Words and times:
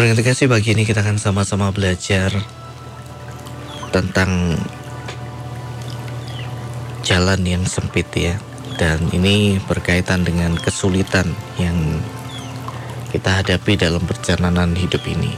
Pendengar 0.00 0.32
kasih 0.32 0.48
pagi 0.48 0.72
ini 0.72 0.88
kita 0.88 1.04
akan 1.04 1.20
sama-sama 1.20 1.68
belajar 1.76 2.32
tentang 3.92 4.56
jalan 7.04 7.44
yang 7.44 7.68
sempit 7.68 8.08
ya. 8.16 8.40
Dan 8.80 9.12
ini 9.12 9.60
berkaitan 9.60 10.24
dengan 10.24 10.56
kesulitan 10.56 11.28
yang 11.60 11.76
kita 13.12 13.44
hadapi 13.44 13.76
dalam 13.76 14.00
perjalanan 14.08 14.72
hidup 14.72 15.04
ini. 15.04 15.36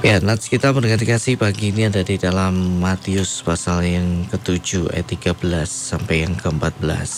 Ya, 0.00 0.16
nats 0.24 0.48
kita 0.48 0.72
mendengar 0.72 1.04
kasih 1.04 1.36
pagi 1.36 1.68
ini 1.68 1.92
ada 1.92 2.00
di 2.00 2.16
dalam 2.16 2.80
Matius 2.80 3.44
pasal 3.44 3.92
yang 3.92 4.24
ke-7 4.32 4.88
ayat 4.88 5.12
13 5.12 5.36
sampai 5.68 6.24
yang 6.24 6.32
ke-14. 6.40 7.12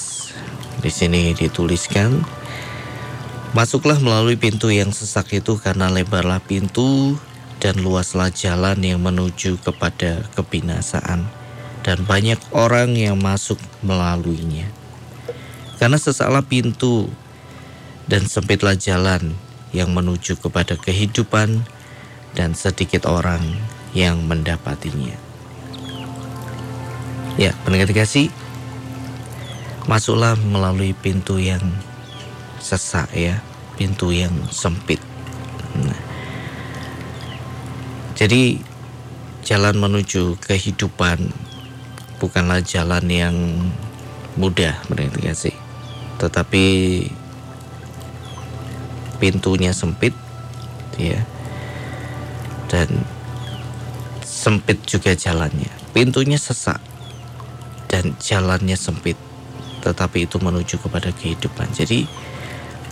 Di 0.82 0.90
sini 0.90 1.30
dituliskan, 1.38 2.18
Masuklah 3.54 4.02
melalui 4.02 4.34
pintu 4.34 4.66
yang 4.66 4.90
sesak 4.90 5.30
itu 5.30 5.54
karena 5.62 5.86
lebarlah 5.86 6.42
pintu 6.42 7.14
dan 7.62 7.78
luaslah 7.78 8.34
jalan 8.34 8.82
yang 8.82 8.98
menuju 8.98 9.62
kepada 9.62 10.26
kebinasaan 10.34 11.22
dan 11.86 12.02
banyak 12.02 12.42
orang 12.50 12.98
yang 12.98 13.14
masuk 13.14 13.62
melaluinya. 13.78 14.66
Karena 15.78 15.94
sesaklah 16.02 16.42
pintu 16.42 17.06
dan 18.10 18.26
sempitlah 18.26 18.74
jalan 18.74 19.38
yang 19.70 19.94
menuju 19.94 20.34
kepada 20.42 20.74
kehidupan 20.74 21.62
dan 22.34 22.58
sedikit 22.58 23.06
orang 23.06 23.54
yang 23.94 24.18
mendapatinya. 24.26 25.14
Ya, 27.38 27.54
pendengar 27.62 27.94
kasih, 27.94 28.34
masuklah 29.86 30.34
melalui 30.42 30.90
pintu 30.90 31.38
yang 31.38 31.62
sesak 32.64 33.12
ya, 33.12 33.44
pintu 33.76 34.08
yang 34.08 34.32
sempit. 34.48 34.96
Nah, 35.76 36.00
jadi 38.16 38.56
jalan 39.44 39.76
menuju 39.76 40.40
kehidupan 40.40 41.28
bukanlah 42.16 42.64
jalan 42.64 43.04
yang 43.12 43.36
mudah 44.40 44.80
mereka 44.88 45.36
sih, 45.36 45.52
tetapi 46.16 46.64
pintunya 49.20 49.76
sempit 49.76 50.16
ya. 50.96 51.20
Dan 52.64 53.04
sempit 54.24 54.80
juga 54.88 55.12
jalannya. 55.12 55.68
Pintunya 55.92 56.40
sesak 56.40 56.80
dan 57.86 58.16
jalannya 58.18 58.74
sempit 58.74 59.14
tetapi 59.84 60.24
itu 60.24 60.40
menuju 60.40 60.80
kepada 60.80 61.12
kehidupan. 61.12 61.68
Jadi 61.76 62.08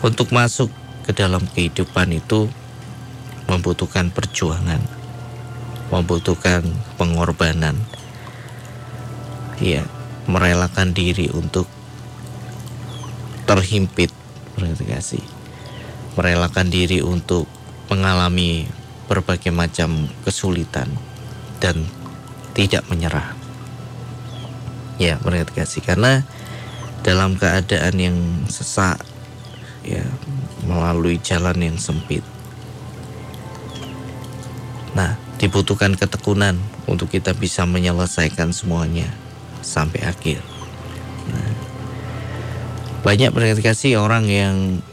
untuk 0.03 0.34
masuk 0.34 0.67
ke 1.06 1.14
dalam 1.14 1.47
kehidupan 1.55 2.11
itu 2.11 2.50
membutuhkan 3.47 4.11
perjuangan, 4.11 4.83
membutuhkan 5.95 6.67
pengorbanan. 6.98 7.78
Ya, 9.62 9.86
merelakan 10.27 10.91
diri 10.91 11.30
untuk 11.30 11.70
terhimpit, 13.47 14.11
kasih. 14.58 15.23
Merelakan 16.19 16.67
diri 16.67 16.98
untuk 16.98 17.47
mengalami 17.86 18.67
berbagai 19.06 19.55
macam 19.55 20.11
kesulitan 20.27 20.91
dan 21.62 21.86
tidak 22.58 22.83
menyerah. 22.91 23.39
Ya, 24.98 25.19
kasih 25.55 25.83
karena 25.83 26.27
dalam 27.06 27.39
keadaan 27.39 27.95
yang 27.98 28.19
sesak 28.50 29.11
ya 29.83 30.06
melalui 30.66 31.19
jalan 31.19 31.58
yang 31.58 31.78
sempit. 31.78 32.22
Nah, 34.92 35.16
dibutuhkan 35.41 35.97
ketekunan 35.97 36.61
untuk 36.86 37.11
kita 37.11 37.33
bisa 37.33 37.64
menyelesaikan 37.64 38.52
semuanya 38.52 39.08
sampai 39.64 40.05
akhir. 40.05 40.39
Nah, 41.33 41.51
banyak 43.02 43.33
kasih 43.64 43.98
orang 43.98 44.29
yang 44.29 44.84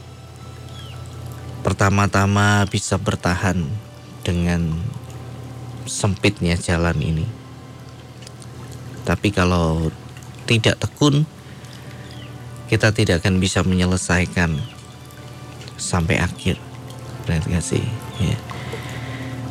pertama-tama 1.60 2.64
bisa 2.66 2.96
bertahan 2.96 3.68
dengan 4.24 4.80
sempitnya 5.84 6.56
jalan 6.56 6.96
ini. 6.98 7.26
Tapi 9.04 9.28
kalau 9.30 9.92
tidak 10.48 10.80
tekun, 10.80 11.28
kita 12.72 12.94
tidak 12.94 13.22
akan 13.22 13.42
bisa 13.42 13.60
menyelesaikan 13.66 14.79
sampai 15.80 16.20
akhir. 16.20 16.60
Kasih 17.24 17.82
ya. 18.20 18.36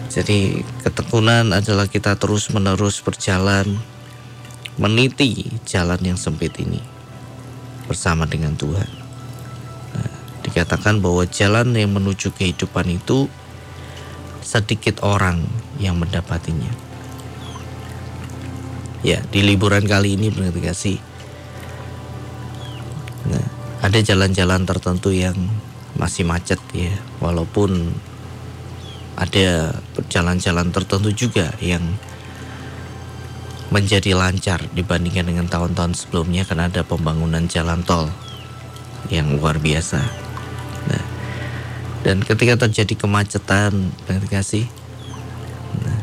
Jadi 0.10 0.66
ketekunan 0.84 1.54
adalah 1.56 1.88
kita 1.88 2.18
terus 2.20 2.52
menerus 2.52 3.00
berjalan 3.00 3.80
meniti 4.80 5.48
jalan 5.64 6.00
yang 6.02 6.20
sempit 6.20 6.56
ini 6.60 6.82
bersama 7.86 8.26
dengan 8.26 8.56
Tuhan. 8.56 8.90
Nah, 9.96 10.12
dikatakan 10.44 11.00
bahwa 11.04 11.24
jalan 11.30 11.72
yang 11.76 11.94
menuju 11.94 12.36
kehidupan 12.36 12.90
itu 12.90 13.32
sedikit 14.44 15.06
orang 15.06 15.46
yang 15.78 16.00
mendapatinya. 16.00 16.74
Ya 19.06 19.24
di 19.30 19.46
liburan 19.46 19.88
kali 19.88 20.20
ini 20.20 20.28
berarti 20.28 20.60
kasih 20.60 20.98
nah, 23.32 23.48
ada 23.80 24.00
jalan-jalan 24.04 24.68
tertentu 24.68 25.16
yang 25.16 25.38
masih 26.00 26.24
macet 26.24 26.58
ya. 26.72 26.96
Walaupun 27.20 27.92
ada 29.20 29.76
jalan-jalan 30.08 30.72
tertentu 30.72 31.12
juga 31.12 31.52
yang 31.60 31.84
menjadi 33.70 34.18
lancar 34.18 34.64
dibandingkan 34.74 35.30
dengan 35.30 35.46
tahun-tahun 35.46 35.94
sebelumnya 35.94 36.48
karena 36.48 36.72
ada 36.72 36.82
pembangunan 36.82 37.46
jalan 37.46 37.84
tol 37.86 38.10
yang 39.14 39.38
luar 39.38 39.62
biasa. 39.62 40.02
Nah, 40.90 41.04
dan 42.02 42.24
ketika 42.24 42.66
terjadi 42.66 42.96
kemacetan, 42.96 43.94
kasih, 44.32 44.66
nah, 45.86 46.02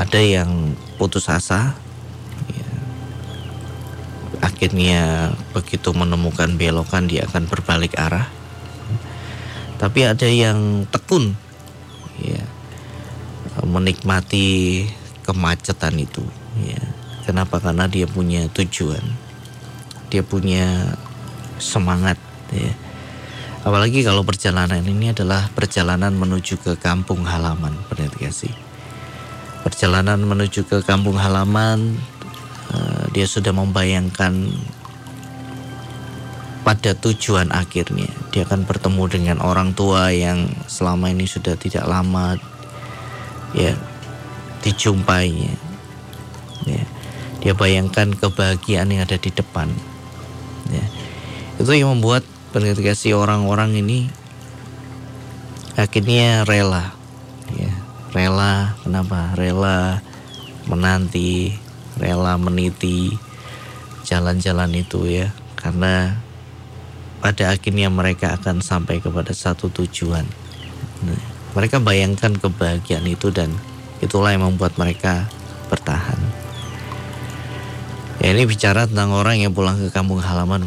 ada 0.00 0.20
yang 0.22 0.72
putus 0.96 1.28
asa, 1.28 1.76
ya, 2.48 2.70
akhirnya 4.40 5.34
begitu 5.52 5.92
menemukan 5.92 6.56
belokan 6.56 7.10
dia 7.10 7.28
akan 7.28 7.44
berbalik 7.44 7.98
arah 8.00 8.39
tapi 9.80 10.04
ada 10.04 10.28
yang 10.28 10.84
tekun. 10.92 11.32
Ya 12.20 12.44
menikmati 13.64 14.84
kemacetan 15.24 15.96
itu. 15.96 16.20
Ya 16.60 16.84
kenapa? 17.24 17.64
Karena 17.64 17.88
dia 17.88 18.04
punya 18.04 18.44
tujuan. 18.52 19.02
Dia 20.12 20.20
punya 20.20 20.92
semangat. 21.56 22.20
Ya 22.52 22.76
apalagi 23.60 24.00
kalau 24.00 24.24
perjalanan 24.24 24.80
ini 24.80 25.12
adalah 25.12 25.52
perjalanan 25.52 26.16
menuju 26.16 26.56
ke 26.64 26.72
kampung 26.80 27.28
halaman 27.28 27.76
berarti 27.92 28.16
kasih 28.16 28.54
perjalanan 29.60 30.16
menuju 30.24 30.64
ke 30.64 30.80
kampung 30.80 31.20
halaman 31.20 32.00
uh, 32.72 33.04
dia 33.12 33.28
sudah 33.28 33.52
membayangkan 33.52 34.48
pada 36.60 36.92
tujuan 36.92 37.48
akhirnya. 37.50 38.08
Dia 38.30 38.44
akan 38.44 38.68
bertemu 38.68 39.04
dengan 39.08 39.36
orang 39.40 39.72
tua 39.72 40.12
yang 40.12 40.48
selama 40.68 41.08
ini 41.10 41.24
sudah 41.24 41.56
tidak 41.56 41.84
lama 41.88 42.36
ya 43.56 43.74
dijumpainya 44.60 45.56
ya. 46.68 46.84
Dia 47.40 47.52
bayangkan 47.56 48.12
kebahagiaan 48.12 48.92
yang 48.92 49.02
ada 49.08 49.16
di 49.16 49.32
depan 49.32 49.72
ya. 50.68 50.84
Itu 51.56 51.72
yang 51.72 51.96
membuat 51.96 52.24
kasih 52.52 53.16
orang-orang 53.16 53.78
ini 53.80 54.12
akhirnya 55.80 56.44
rela 56.44 56.92
ya. 57.56 57.72
Rela 58.10 58.74
kenapa? 58.82 59.32
Rela 59.38 60.02
menanti 60.68 61.56
rela 61.96 62.36
meniti 62.36 63.16
jalan-jalan 64.04 64.70
itu 64.76 65.08
ya. 65.08 65.32
Karena 65.56 66.20
pada 67.20 67.52
akhirnya 67.52 67.92
mereka 67.92 68.34
akan 68.40 68.64
sampai 68.64 68.98
kepada 68.98 69.30
satu 69.36 69.68
tujuan. 69.68 70.24
Nah, 71.04 71.22
mereka 71.52 71.78
bayangkan 71.78 72.32
kebahagiaan 72.36 73.04
itu 73.04 73.28
dan 73.28 73.52
itulah 74.00 74.32
yang 74.32 74.48
membuat 74.48 74.76
mereka 74.80 75.28
bertahan. 75.68 76.18
Ya 78.20 78.36
ini 78.36 78.44
bicara 78.44 78.84
tentang 78.84 79.16
orang 79.16 79.40
yang 79.40 79.52
pulang 79.52 79.80
ke 79.80 79.88
kampung 79.88 80.20
halaman. 80.20 80.64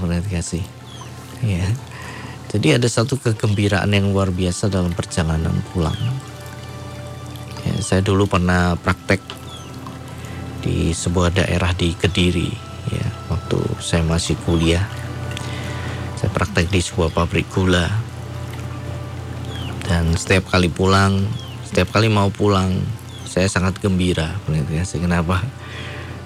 Ya. 1.46 1.68
Jadi 2.54 2.78
ada 2.78 2.86
satu 2.86 3.18
kegembiraan 3.18 3.90
yang 3.94 4.14
luar 4.14 4.30
biasa 4.30 4.70
dalam 4.70 4.94
perjalanan 4.94 5.54
pulang. 5.74 5.98
Ya, 7.66 7.78
saya 7.82 8.02
dulu 8.06 8.30
pernah 8.30 8.78
praktek 8.78 9.22
di 10.64 10.96
sebuah 10.96 11.36
daerah 11.36 11.76
di 11.76 11.92
Kediri 11.92 12.74
ya 12.88 13.08
waktu 13.28 13.60
saya 13.84 14.04
masih 14.08 14.40
kuliah 14.48 14.84
saya 16.24 16.32
praktek 16.32 16.72
di 16.72 16.80
sebuah 16.80 17.12
pabrik 17.12 17.52
gula. 17.52 17.92
dan 19.84 20.16
setiap 20.16 20.48
kali 20.48 20.72
pulang 20.72 21.28
setiap 21.68 21.92
kali 21.92 22.08
mau 22.08 22.32
pulang 22.32 22.80
saya 23.28 23.52
sangat 23.52 23.76
gembira 23.84 24.32
ya. 24.48 24.88
Kenapa? 24.88 25.44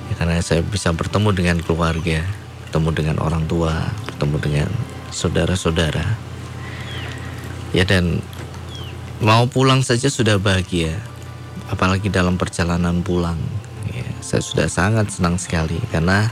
Ya, 0.06 0.14
karena 0.22 0.38
saya 0.46 0.62
bisa 0.62 0.94
bertemu 0.94 1.34
dengan 1.34 1.58
keluarga 1.66 2.22
bertemu 2.70 2.90
dengan 2.94 3.18
orang 3.26 3.50
tua 3.50 3.90
bertemu 4.06 4.38
dengan 4.38 4.70
saudara-saudara. 5.10 6.06
Ya 7.74 7.82
dan 7.82 8.22
mau 9.18 9.50
pulang 9.50 9.82
saja 9.82 10.14
sudah 10.14 10.38
bahagia 10.38 10.94
apalagi 11.74 12.14
dalam 12.14 12.38
perjalanan 12.38 13.02
pulang. 13.02 13.42
Ya, 13.90 14.06
saya 14.22 14.46
sudah 14.46 14.70
sangat 14.70 15.10
senang 15.10 15.42
sekali 15.42 15.82
karena 15.90 16.30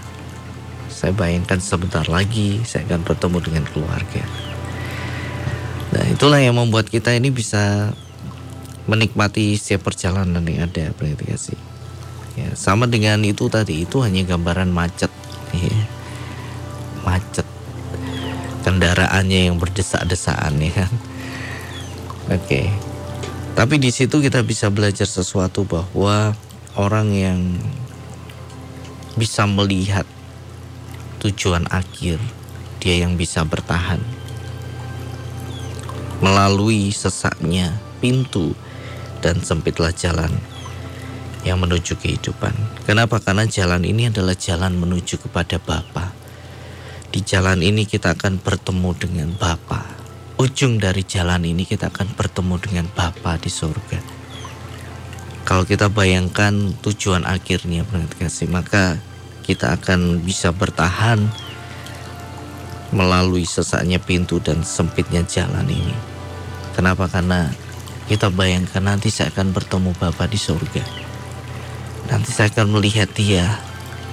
saya 1.05 1.13
bayangkan 1.13 1.61
sebentar 1.61 2.01
lagi 2.09 2.65
saya 2.65 2.81
akan 2.89 3.05
bertemu 3.05 3.37
dengan 3.45 3.63
keluarga. 3.69 4.25
Nah 5.93 6.01
itulah 6.09 6.41
yang 6.41 6.57
membuat 6.57 6.89
kita 6.89 7.13
ini 7.13 7.29
bisa 7.29 7.93
menikmati 8.89 9.53
setiap 9.53 9.85
perjalanan 9.93 10.41
yang 10.49 10.65
ada 10.65 10.89
berarti 10.97 11.53
ya 12.33 12.49
sama 12.57 12.89
dengan 12.89 13.21
itu 13.21 13.45
tadi 13.53 13.85
itu 13.85 14.01
hanya 14.01 14.25
gambaran 14.25 14.73
macet. 14.73 15.13
Ya. 15.53 15.77
macet. 17.05 17.45
Kendaraannya 18.65 19.53
yang 19.53 19.61
berdesak-desaan 19.61 20.57
ya 20.57 20.73
kan? 20.73 20.93
Oke. 22.33 22.65
Tapi 23.53 23.77
di 23.77 23.93
situ 23.93 24.25
kita 24.25 24.41
bisa 24.41 24.73
belajar 24.73 25.05
sesuatu 25.05 25.69
bahwa 25.69 26.33
orang 26.73 27.13
yang 27.13 27.61
bisa 29.13 29.45
melihat 29.45 30.09
tujuan 31.25 31.65
akhir 31.73 32.21
dia 32.77 33.01
yang 33.01 33.17
bisa 33.17 33.41
bertahan 33.41 33.97
melalui 36.21 36.93
sesaknya 36.93 37.73
pintu 37.97 38.53
dan 39.25 39.41
sempitlah 39.41 39.89
jalan 39.89 40.29
yang 41.41 41.57
menuju 41.57 41.97
kehidupan. 41.97 42.53
Kenapa? 42.85 43.17
Karena 43.17 43.49
jalan 43.49 43.81
ini 43.89 44.13
adalah 44.13 44.37
jalan 44.37 44.77
menuju 44.77 45.17
kepada 45.25 45.57
Bapa. 45.57 46.13
Di 47.09 47.25
jalan 47.25 47.65
ini 47.65 47.89
kita 47.89 48.13
akan 48.13 48.37
bertemu 48.37 48.91
dengan 48.93 49.29
Bapa. 49.33 49.81
Ujung 50.37 50.77
dari 50.77 51.01
jalan 51.01 51.41
ini 51.41 51.65
kita 51.65 51.89
akan 51.89 52.13
bertemu 52.13 52.55
dengan 52.61 52.85
Bapa 52.93 53.41
di 53.41 53.49
surga. 53.49 53.99
Kalau 55.45 55.65
kita 55.65 55.89
bayangkan 55.89 56.73
tujuan 56.81 57.25
akhirnya 57.25 57.85
kasih, 58.17 58.49
maka 58.49 58.97
kita 59.45 59.77
akan 59.77 60.25
bisa 60.25 60.49
bertahan 60.49 61.21
melalui 62.89 63.45
sesaknya 63.45 64.01
pintu 64.01 64.41
dan 64.41 64.65
sempitnya 64.65 65.21
jalan 65.21 65.69
ini. 65.69 65.93
Kenapa? 66.73 67.05
Karena 67.05 67.53
kita 68.09 68.33
bayangkan 68.33 68.81
nanti 68.81 69.13
saya 69.13 69.29
akan 69.29 69.53
bertemu 69.53 69.93
Bapa 70.01 70.25
di 70.25 70.41
surga. 70.41 70.83
Nanti 72.09 72.29
saya 72.33 72.49
akan 72.49 72.77
melihat 72.77 73.09
dia 73.13 73.61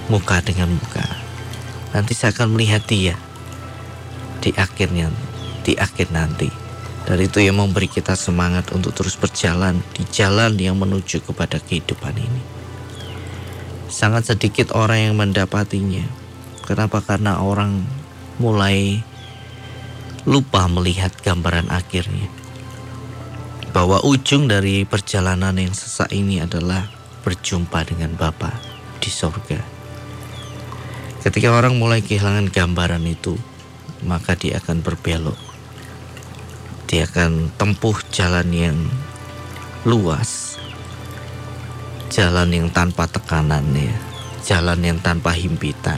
muka 0.09 0.41
dengan 0.45 0.73
muka. 0.73 1.05
Nanti 1.93 2.17
saya 2.17 2.33
akan 2.33 2.57
melihat 2.57 2.85
dia 2.89 3.17
di 4.41 4.49
akhirnya, 4.53 5.13
di 5.61 5.77
akhir 5.77 6.09
nanti. 6.09 6.49
Dari 7.03 7.27
itu 7.27 7.43
yang 7.43 7.59
memberi 7.59 7.91
kita 7.91 8.15
semangat 8.15 8.71
untuk 8.71 8.95
terus 8.95 9.19
berjalan 9.19 9.83
di 9.91 10.07
jalan 10.07 10.55
yang 10.55 10.79
menuju 10.79 11.19
kepada 11.27 11.59
kehidupan 11.59 12.15
ini. 12.15 12.62
Sangat 13.93 14.25
sedikit 14.33 14.73
orang 14.73 15.13
yang 15.13 15.15
mendapatinya. 15.21 16.01
Kenapa? 16.65 17.05
Karena 17.05 17.45
orang 17.45 17.85
mulai 18.41 19.05
lupa 20.25 20.65
melihat 20.65 21.13
gambaran 21.21 21.69
akhirnya 21.69 22.25
bahwa 23.69 24.01
ujung 24.01 24.49
dari 24.49 24.81
perjalanan 24.85 25.53
yang 25.57 25.73
sesak 25.77 26.09
ini 26.09 26.41
adalah 26.41 26.89
berjumpa 27.21 27.85
dengan 27.85 28.17
Bapa 28.17 28.53
di 28.97 29.13
sorga. 29.13 29.61
Ketika 31.21 31.53
orang 31.53 31.77
mulai 31.77 32.01
kehilangan 32.05 32.53
gambaran 32.53 33.05
itu, 33.05 33.37
maka 34.05 34.37
dia 34.37 34.61
akan 34.61 34.85
berbelok. 34.85 35.39
Dia 36.85 37.09
akan 37.09 37.49
tempuh 37.57 37.97
jalan 38.13 38.49
yang 38.53 38.77
luas, 39.89 40.61
jalan 42.13 42.53
yang 42.53 42.69
tanpa 42.69 43.09
tekanan 43.09 43.65
ya, 43.73 43.89
jalan 44.45 44.85
yang 44.85 45.01
tanpa 45.01 45.33
himpitan, 45.33 45.97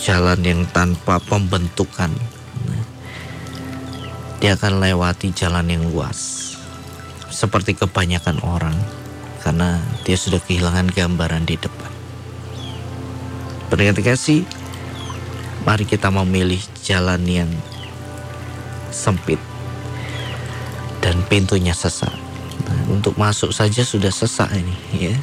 jalan 0.00 0.40
yang 0.40 0.64
tanpa 0.72 1.20
pembentukan. 1.20 2.08
Dia 4.40 4.56
akan 4.56 4.80
lewati 4.80 5.36
jalan 5.36 5.68
yang 5.68 5.84
luas. 5.92 6.52
Seperti 7.28 7.76
kebanyakan 7.76 8.40
orang. 8.40 8.76
Karena 9.40 9.80
dia 10.04 10.16
sudah 10.16 10.40
kehilangan 10.44 10.92
gambaran 10.92 11.48
di 11.48 11.56
depan. 11.56 11.92
Pendengar 13.72 13.96
kasih, 13.96 14.44
mari 15.64 15.88
kita 15.88 16.12
memilih 16.12 16.60
jalan 16.84 17.24
yang 17.24 17.50
sempit. 18.92 19.40
Dan 21.00 21.24
pintunya 21.32 21.72
sesak. 21.72 22.25
Untuk 22.86 23.18
masuk 23.18 23.50
saja 23.50 23.82
sudah 23.82 24.10
sesak 24.10 24.50
ini, 24.54 24.76
ya. 24.94 25.14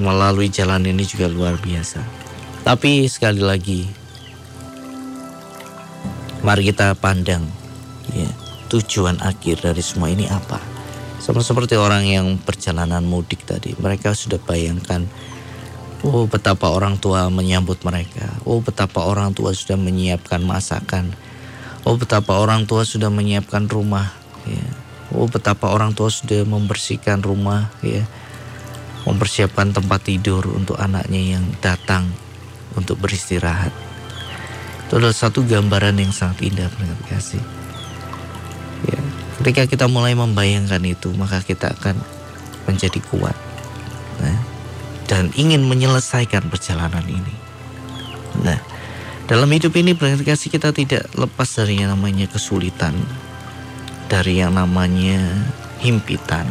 Melalui 0.00 0.48
jalan 0.48 0.86
ini 0.86 1.04
juga 1.04 1.28
luar 1.28 1.58
biasa. 1.60 2.00
Tapi 2.64 3.08
sekali 3.10 3.42
lagi, 3.42 4.00
Mari 6.40 6.72
kita 6.72 6.96
pandang 6.96 7.44
ya, 8.16 8.24
tujuan 8.72 9.20
akhir 9.20 9.60
dari 9.60 9.84
semua 9.84 10.08
ini 10.08 10.24
apa. 10.24 10.56
Sama 11.20 11.44
seperti 11.44 11.76
orang 11.76 12.08
yang 12.08 12.40
perjalanan 12.40 13.04
mudik 13.04 13.44
tadi, 13.44 13.76
mereka 13.76 14.16
sudah 14.16 14.40
bayangkan 14.40 15.04
Oh 16.00 16.24
betapa 16.24 16.72
orang 16.72 16.96
tua 16.96 17.28
menyambut 17.28 17.84
mereka 17.84 18.24
Oh 18.48 18.64
betapa 18.64 19.04
orang 19.04 19.36
tua 19.36 19.52
sudah 19.52 19.76
menyiapkan 19.76 20.40
masakan 20.40 21.12
Oh 21.84 22.00
betapa 22.00 22.40
orang 22.40 22.64
tua 22.64 22.88
sudah 22.88 23.12
menyiapkan 23.12 23.68
rumah 23.68 24.08
ya. 24.48 24.64
Oh 25.10 25.26
betapa 25.26 25.70
orang 25.70 25.94
tua 25.94 26.10
sudah 26.10 26.46
membersihkan 26.46 27.22
rumah 27.22 27.70
ya 27.82 28.06
Mempersiapkan 29.08 29.72
tempat 29.72 30.04
tidur 30.06 30.44
untuk 30.52 30.76
anaknya 30.76 31.38
yang 31.38 31.44
datang 31.64 32.12
untuk 32.76 33.00
beristirahat 33.00 33.72
itu 34.90 34.98
adalah 34.98 35.14
satu 35.14 35.46
gambaran 35.46 36.02
yang 36.02 36.10
sangat 36.10 36.50
indah 36.50 36.66
pendengar 36.66 36.98
kasih. 37.06 37.38
Ya, 38.90 38.98
ketika 39.38 39.70
kita 39.70 39.86
mulai 39.86 40.18
membayangkan 40.18 40.82
itu, 40.82 41.14
maka 41.14 41.46
kita 41.46 41.70
akan 41.78 41.94
menjadi 42.66 42.98
kuat 43.06 43.38
nah, 44.18 44.34
dan 45.06 45.30
ingin 45.38 45.62
menyelesaikan 45.62 46.50
perjalanan 46.50 47.06
ini. 47.06 47.34
Nah, 48.42 48.58
dalam 49.30 49.46
hidup 49.54 49.78
ini 49.78 49.94
kasih 49.94 50.50
kita 50.50 50.74
tidak 50.74 51.06
lepas 51.14 51.46
dari 51.54 51.78
yang 51.78 51.94
namanya 51.94 52.26
kesulitan, 52.26 52.98
dari 54.10 54.42
yang 54.42 54.58
namanya 54.58 55.22
himpitan. 55.78 56.44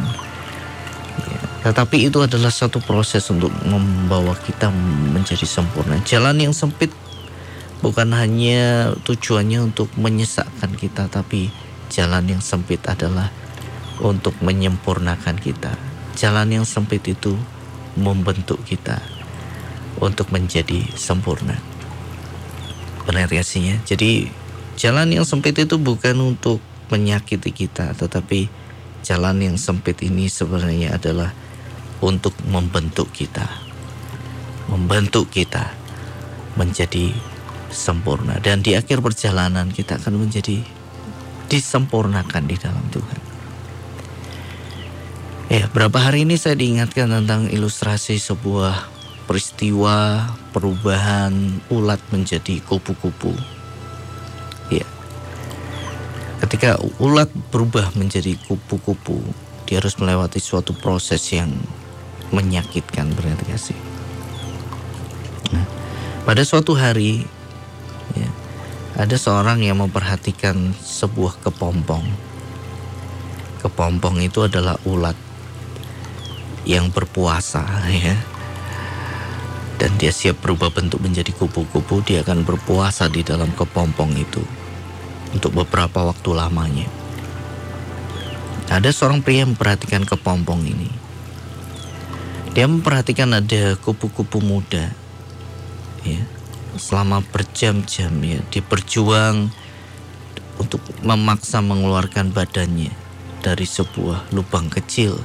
Ya, 1.20 1.40
tetapi 1.68 2.08
itu 2.08 2.24
adalah 2.24 2.48
satu 2.48 2.80
proses 2.80 3.28
untuk 3.28 3.52
membawa 3.68 4.32
kita 4.32 4.72
menjadi 5.12 5.44
sempurna. 5.44 6.00
Jalan 6.08 6.40
yang 6.40 6.56
sempit 6.56 6.88
bukan 7.84 8.16
hanya 8.16 8.96
tujuannya 9.04 9.68
untuk 9.68 9.92
menyesakkan 10.00 10.72
kita, 10.72 11.12
tapi 11.12 11.52
jalan 11.92 12.32
yang 12.32 12.40
sempit 12.40 12.80
adalah 12.88 13.28
untuk 14.00 14.32
menyempurnakan 14.40 15.36
kita. 15.36 15.76
Jalan 16.16 16.48
yang 16.56 16.64
sempit 16.64 17.04
itu 17.04 17.36
membentuk 18.00 18.64
kita 18.64 19.04
untuk 20.00 20.32
menjadi 20.32 20.80
sempurna. 20.96 21.60
Benar 23.04 23.28
kasihnya. 23.28 23.84
Jadi 23.84 24.32
jalan 24.80 25.12
yang 25.12 25.28
sempit 25.28 25.52
itu 25.60 25.76
bukan 25.76 26.16
untuk 26.24 26.62
menyakiti 26.90 27.54
kita, 27.54 27.94
tetapi 27.96 28.50
jalan 29.00 29.40
yang 29.40 29.56
sempit 29.56 30.02
ini 30.04 30.28
sebenarnya 30.28 30.98
adalah 30.98 31.32
untuk 32.04 32.36
membentuk 32.46 33.10
kita. 33.14 33.46
Membentuk 34.68 35.32
kita 35.32 35.72
menjadi 36.54 37.10
sempurna 37.70 38.42
dan 38.42 38.60
di 38.60 38.74
akhir 38.74 38.98
perjalanan 39.00 39.70
kita 39.70 40.02
akan 40.02 40.26
menjadi 40.26 40.62
disempurnakan 41.50 42.42
di 42.46 42.56
dalam 42.58 42.82
Tuhan. 42.90 43.20
Ya, 45.50 45.66
berapa 45.66 45.98
hari 45.98 46.22
ini 46.22 46.38
saya 46.38 46.54
diingatkan 46.54 47.10
tentang 47.10 47.50
ilustrasi 47.50 48.22
sebuah 48.22 48.86
peristiwa 49.26 50.30
perubahan 50.54 51.58
ulat 51.74 51.98
menjadi 52.14 52.62
kupu-kupu. 52.62 53.34
Ketika 56.60 56.76
ulat 57.00 57.32
berubah 57.48 57.88
menjadi 57.96 58.36
kupu-kupu, 58.44 59.16
dia 59.64 59.80
harus 59.80 59.96
melewati 59.96 60.44
suatu 60.44 60.76
proses 60.76 61.24
yang 61.32 61.48
menyakitkan 62.36 63.16
berarti 63.16 63.72
Nah, 65.56 65.64
pada 66.28 66.44
suatu 66.44 66.76
hari 66.76 67.24
ada 68.92 69.16
seorang 69.16 69.64
yang 69.64 69.80
memperhatikan 69.80 70.76
sebuah 70.76 71.40
kepompong. 71.40 72.04
Kepompong 73.64 74.20
itu 74.20 74.44
adalah 74.44 74.76
ulat 74.84 75.16
yang 76.68 76.92
berpuasa 76.92 77.64
ya. 78.04 78.20
Dan 79.80 79.96
dia 79.96 80.12
siap 80.12 80.44
berubah 80.44 80.68
bentuk 80.68 81.00
menjadi 81.00 81.32
kupu-kupu, 81.32 82.04
dia 82.04 82.20
akan 82.20 82.44
berpuasa 82.44 83.08
di 83.08 83.24
dalam 83.24 83.48
kepompong 83.56 84.12
itu 84.12 84.59
untuk 85.34 85.54
beberapa 85.54 86.06
waktu 86.06 86.30
lamanya. 86.34 86.88
Ada 88.70 88.94
seorang 88.94 89.22
pria 89.22 89.42
yang 89.42 89.58
memperhatikan 89.58 90.06
kepompong 90.06 90.62
ini. 90.62 90.90
Dia 92.54 92.66
memperhatikan 92.70 93.30
ada 93.34 93.78
kupu-kupu 93.78 94.42
muda 94.42 94.90
ya 96.06 96.22
selama 96.78 97.20
berjam-jam 97.34 98.14
ya 98.22 98.38
dia 98.48 98.62
berjuang 98.62 99.50
untuk 100.60 100.80
memaksa 101.02 101.64
mengeluarkan 101.64 102.30
badannya 102.30 102.92
dari 103.40 103.64
sebuah 103.64 104.30
lubang 104.36 104.68
kecil 104.68 105.16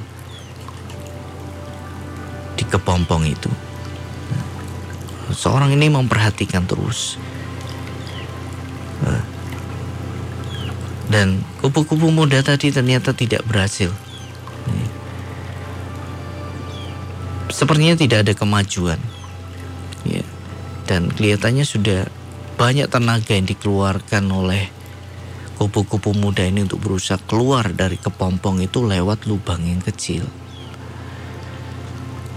di 2.56 2.64
kepompong 2.64 3.28
itu. 3.28 3.52
seorang 5.26 5.74
ini 5.74 5.90
memperhatikan 5.90 6.64
terus. 6.64 7.20
Dan 11.16 11.40
kupu-kupu 11.64 12.12
muda 12.12 12.44
tadi 12.44 12.68
ternyata 12.68 13.16
tidak 13.16 13.40
berhasil. 13.48 13.88
Sepertinya 17.48 17.96
tidak 17.96 18.28
ada 18.28 18.36
kemajuan. 18.36 19.00
Ya 20.04 20.20
dan 20.86 21.10
kelihatannya 21.10 21.66
sudah 21.66 22.06
banyak 22.56 22.88
tenaga 22.88 23.34
yang 23.34 23.44
dikeluarkan 23.44 24.24
oleh 24.30 24.70
kupu-kupu 25.58 26.14
muda 26.14 26.46
ini 26.46 26.64
untuk 26.64 26.80
berusaha 26.80 27.20
keluar 27.26 27.68
dari 27.74 27.98
kepompong 27.98 28.62
itu 28.64 28.86
lewat 28.86 29.26
lubang 29.26 29.60
yang 29.66 29.82
kecil. 29.82 30.24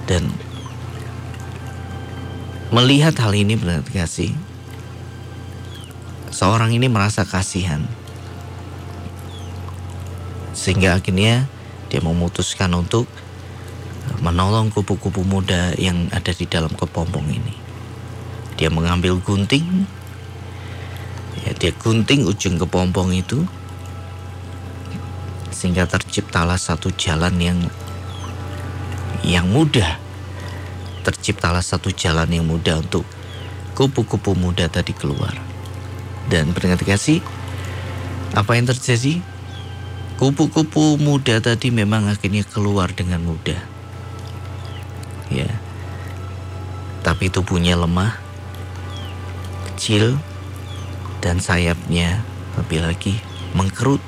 Dan 0.10 0.34
melihat 2.74 3.14
hal 3.22 3.38
ini 3.38 3.54
berarti 3.54 3.92
kasih, 3.94 4.32
seorang 6.34 6.74
ini 6.74 6.90
merasa 6.90 7.22
kasihan. 7.22 7.86
Sehingga 10.60 11.00
akhirnya 11.00 11.48
dia 11.88 12.04
memutuskan 12.04 12.76
untuk 12.76 13.08
menolong 14.20 14.68
kupu-kupu 14.76 15.24
muda 15.24 15.72
yang 15.80 16.12
ada 16.12 16.36
di 16.36 16.44
dalam 16.44 16.76
kepompong 16.76 17.24
ini. 17.32 17.56
Dia 18.60 18.68
mengambil 18.68 19.24
gunting. 19.24 19.88
Ya, 21.48 21.56
dia 21.56 21.72
gunting 21.72 22.28
ujung 22.28 22.60
kepompong 22.60 23.16
itu. 23.16 23.48
Sehingga 25.56 25.88
terciptalah 25.88 26.60
satu 26.60 26.92
jalan 26.92 27.40
yang 27.40 27.60
yang 29.24 29.48
mudah. 29.48 29.96
Terciptalah 31.08 31.64
satu 31.64 31.96
jalan 31.96 32.28
yang 32.28 32.44
mudah 32.44 32.84
untuk 32.84 33.08
kupu-kupu 33.80 34.36
muda 34.36 34.68
tadi 34.68 34.92
keluar. 34.92 35.40
Dan 36.28 36.52
beringat 36.52 36.84
kasih, 36.84 37.24
apa 38.36 38.60
yang 38.60 38.68
terjadi? 38.68 39.24
Kupu-kupu 40.20 41.00
muda 41.00 41.40
tadi 41.40 41.72
memang 41.72 42.12
akhirnya 42.12 42.44
keluar 42.44 42.92
dengan 42.92 43.24
mudah. 43.24 43.56
Ya. 45.32 45.48
Tapi 47.08 47.32
tubuhnya 47.32 47.80
lemah 47.80 48.20
kecil 49.72 50.20
dan 51.24 51.40
sayapnya 51.40 52.20
lebih 52.60 52.84
lagi 52.84 53.16
mengkerut. 53.56 54.04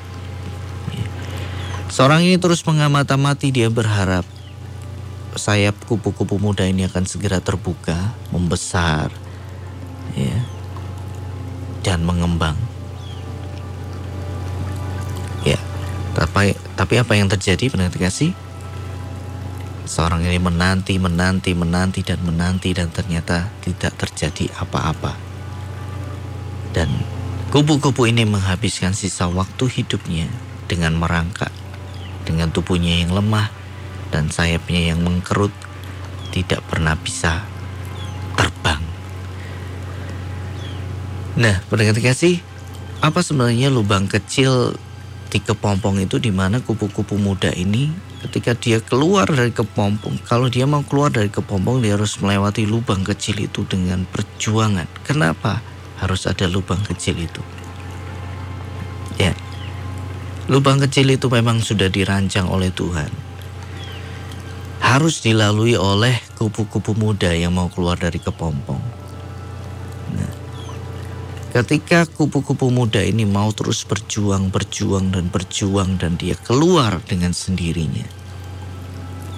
Seorang 1.91 2.23
ini 2.23 2.39
terus 2.39 2.63
mengamati-mati 2.63 3.51
dia 3.51 3.67
berharap 3.67 4.23
sayap 5.35 5.75
kupu-kupu 5.87 6.39
muda 6.39 6.67
ini 6.67 6.87
akan 6.87 7.07
segera 7.07 7.39
terbuka, 7.39 8.15
membesar, 8.31 9.11
ya, 10.15 10.39
dan 11.83 12.03
mengembang. 12.03 12.70
Tapi 16.11 16.55
tapi 16.75 16.93
apa 16.99 17.13
yang 17.15 17.31
terjadi 17.31 17.71
pendengar 17.71 17.95
kasih? 17.95 18.35
Seorang 19.87 20.23
ini 20.23 20.39
menanti, 20.39 20.95
menanti, 20.99 21.51
menanti 21.51 21.99
dan 22.03 22.23
menanti 22.23 22.71
dan 22.71 22.87
ternyata 22.91 23.51
tidak 23.59 23.91
terjadi 23.99 24.47
apa-apa. 24.59 25.15
Dan 26.71 26.87
kupu-kupu 27.51 28.07
ini 28.07 28.23
menghabiskan 28.23 28.95
sisa 28.95 29.27
waktu 29.27 29.67
hidupnya 29.67 30.31
dengan 30.71 30.95
merangkak, 30.95 31.51
dengan 32.23 32.47
tubuhnya 32.55 33.03
yang 33.03 33.11
lemah 33.11 33.51
dan 34.15 34.31
sayapnya 34.31 34.95
yang 34.95 35.03
mengkerut, 35.03 35.51
tidak 36.31 36.63
pernah 36.71 36.95
bisa 36.95 37.43
terbang. 38.39 38.79
Nah, 41.35 41.59
pendengar 41.67 41.99
kasih, 41.99 42.39
apa 43.03 43.19
sebenarnya 43.19 43.67
lubang 43.67 44.07
kecil 44.07 44.79
di 45.31 45.39
kepompong 45.39 46.03
itu 46.03 46.19
di 46.19 46.29
mana 46.29 46.59
kupu-kupu 46.59 47.15
muda 47.15 47.55
ini 47.55 47.87
ketika 48.27 48.51
dia 48.53 48.83
keluar 48.83 49.31
dari 49.31 49.55
kepompong, 49.55 50.19
kalau 50.27 50.51
dia 50.51 50.67
mau 50.67 50.83
keluar 50.83 51.09
dari 51.09 51.31
kepompong 51.31 51.79
dia 51.79 51.95
harus 51.95 52.19
melewati 52.19 52.67
lubang 52.67 53.07
kecil 53.07 53.39
itu 53.39 53.63
dengan 53.63 54.03
perjuangan. 54.11 54.85
Kenapa? 55.07 55.71
harus 56.01 56.25
ada 56.25 56.49
lubang 56.49 56.81
kecil 56.81 57.13
itu. 57.21 57.41
Ya, 59.21 59.37
lubang 60.49 60.81
kecil 60.81 61.13
itu 61.13 61.29
memang 61.29 61.61
sudah 61.61 61.93
dirancang 61.93 62.49
oleh 62.49 62.73
Tuhan. 62.73 63.13
Harus 64.81 65.21
dilalui 65.21 65.77
oleh 65.77 66.17
kupu-kupu 66.35 66.97
muda 66.97 67.29
yang 67.37 67.53
mau 67.53 67.69
keluar 67.69 68.01
dari 68.01 68.17
kepompong. 68.17 69.00
Ketika 71.51 72.07
kupu-kupu 72.07 72.71
muda 72.71 73.03
ini 73.03 73.27
mau 73.27 73.51
terus 73.51 73.83
berjuang, 73.83 74.55
berjuang, 74.55 75.11
dan 75.11 75.27
berjuang, 75.27 75.99
dan 75.99 76.15
dia 76.15 76.39
keluar 76.39 77.03
dengan 77.03 77.35
sendirinya 77.35 78.07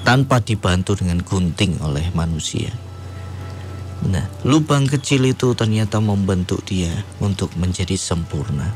tanpa 0.05 0.43
dibantu 0.43 0.99
dengan 0.99 1.23
gunting 1.25 1.79
oleh 1.79 2.11
manusia 2.13 2.69
Nah, 4.03 4.27
lubang 4.43 4.83
kecil 4.83 5.23
itu 5.31 5.55
ternyata 5.55 6.03
membentuk 6.03 6.59
dia 6.67 6.91
untuk 7.23 7.55
menjadi 7.55 7.95
sempurna. 7.95 8.67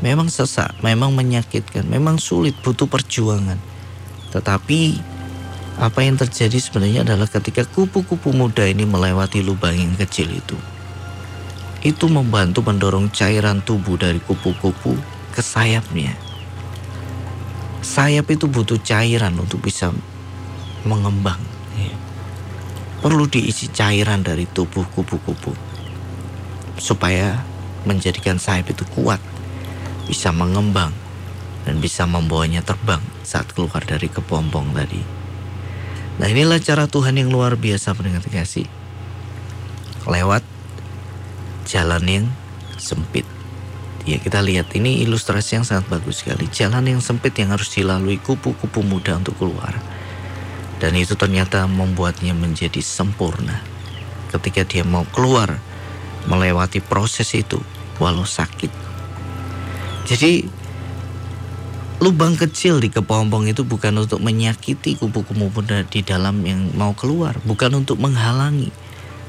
Memang 0.00 0.32
sesak, 0.32 0.72
memang 0.80 1.12
menyakitkan, 1.12 1.84
memang 1.84 2.16
sulit, 2.16 2.56
butuh 2.64 2.88
perjuangan. 2.88 3.60
Tetapi 4.32 4.80
apa 5.76 6.00
yang 6.00 6.16
terjadi 6.16 6.56
sebenarnya 6.56 7.04
adalah 7.04 7.28
ketika 7.28 7.68
kupu-kupu 7.68 8.32
muda 8.32 8.64
ini 8.64 8.88
melewati 8.88 9.44
lubang 9.44 9.76
yang 9.76 9.92
kecil 10.00 10.32
itu. 10.32 10.56
Itu 11.80 12.10
membantu 12.10 12.66
mendorong 12.66 13.14
cairan 13.14 13.62
tubuh 13.62 13.94
dari 13.94 14.18
kupu-kupu 14.18 14.98
ke 15.30 15.40
sayapnya. 15.44 16.16
Sayap 17.84 18.26
itu 18.34 18.50
butuh 18.50 18.82
cairan 18.82 19.38
untuk 19.38 19.62
bisa 19.62 19.94
mengembang 20.82 21.38
perlu 22.98 23.30
diisi 23.30 23.70
cairan 23.70 24.26
dari 24.26 24.50
tubuh 24.50 24.82
kupu-kupu 24.90 25.54
supaya 26.78 27.42
menjadikan 27.86 28.42
sayap 28.42 28.74
itu 28.74 28.82
kuat, 28.90 29.22
bisa 30.10 30.34
mengembang 30.34 30.90
dan 31.62 31.78
bisa 31.78 32.06
membawanya 32.06 32.62
terbang 32.62 33.02
saat 33.22 33.50
keluar 33.54 33.82
dari 33.86 34.10
kepompong 34.10 34.74
tadi. 34.74 35.02
Nah 36.18 36.26
inilah 36.26 36.58
cara 36.58 36.90
Tuhan 36.90 37.14
yang 37.14 37.30
luar 37.30 37.54
biasa 37.54 37.94
mendengar 37.94 38.26
kasih. 38.26 38.66
Lewat 40.06 40.42
jalan 41.68 42.04
yang 42.08 42.26
sempit. 42.80 43.28
Ya 44.08 44.16
kita 44.16 44.40
lihat 44.40 44.72
ini 44.72 45.04
ilustrasi 45.04 45.60
yang 45.60 45.66
sangat 45.68 45.92
bagus 45.92 46.24
sekali. 46.24 46.48
Jalan 46.48 46.88
yang 46.88 47.04
sempit 47.04 47.36
yang 47.36 47.52
harus 47.52 47.68
dilalui 47.68 48.16
kupu-kupu 48.16 48.80
muda 48.80 49.20
untuk 49.20 49.36
keluar. 49.36 49.76
Dan 50.80 50.96
itu 50.96 51.12
ternyata 51.12 51.68
membuatnya 51.68 52.32
menjadi 52.32 52.80
sempurna. 52.80 53.60
Ketika 54.32 54.64
dia 54.64 54.80
mau 54.80 55.04
keluar, 55.12 55.60
melewati 56.24 56.80
proses 56.80 57.28
itu, 57.36 57.60
walau 58.00 58.24
sakit. 58.24 58.72
Jadi, 60.08 60.48
lubang 62.00 62.38
kecil 62.38 62.80
di 62.80 62.88
kepompong 62.88 63.52
itu 63.52 63.66
bukan 63.66 64.08
untuk 64.08 64.24
menyakiti 64.24 64.96
kupu-kupu 64.96 65.36
muda 65.36 65.84
di 65.84 66.00
dalam 66.00 66.40
yang 66.48 66.72
mau 66.72 66.96
keluar, 66.96 67.36
bukan 67.44 67.84
untuk 67.84 68.00
menghalangi, 68.00 68.72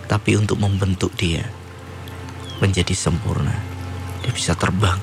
tapi 0.08 0.40
untuk 0.40 0.62
membentuk 0.62 1.12
dia 1.20 1.59
menjadi 2.60 2.94
sempurna. 2.96 3.56
Dia 4.24 4.32
bisa 4.36 4.54
terbang 4.56 5.00